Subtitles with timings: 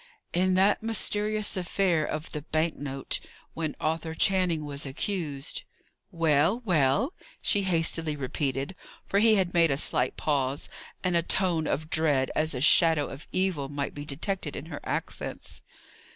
[0.33, 3.19] "In that mysterious affair of the bank note,
[3.53, 5.61] when Arthur Channing was accused"
[6.25, 6.63] "Well?
[6.65, 8.75] well?" she hastily repeated
[9.05, 10.69] for he had made a slight pause
[11.03, 14.79] and a tone of dread, as a shadow of evil, might be detected in her
[14.83, 15.61] accents.